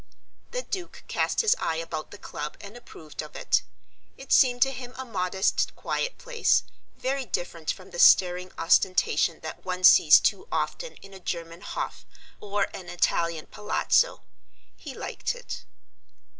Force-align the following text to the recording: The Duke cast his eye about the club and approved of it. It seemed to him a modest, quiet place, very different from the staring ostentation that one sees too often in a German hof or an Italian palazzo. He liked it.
The 0.49 0.63
Duke 0.63 1.03
cast 1.07 1.41
his 1.41 1.55
eye 1.59 1.75
about 1.75 2.09
the 2.09 2.17
club 2.17 2.57
and 2.59 2.75
approved 2.75 3.21
of 3.21 3.35
it. 3.35 3.61
It 4.17 4.31
seemed 4.31 4.63
to 4.63 4.71
him 4.71 4.95
a 4.97 5.05
modest, 5.05 5.75
quiet 5.75 6.17
place, 6.17 6.63
very 6.97 7.23
different 7.23 7.69
from 7.69 7.91
the 7.91 7.99
staring 7.99 8.51
ostentation 8.57 9.41
that 9.41 9.63
one 9.63 9.83
sees 9.83 10.19
too 10.19 10.47
often 10.51 10.93
in 11.03 11.13
a 11.13 11.19
German 11.19 11.61
hof 11.61 12.07
or 12.39 12.63
an 12.73 12.89
Italian 12.89 13.45
palazzo. 13.45 14.23
He 14.75 14.95
liked 14.95 15.35
it. 15.35 15.65